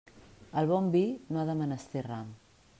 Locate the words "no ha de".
1.35-1.57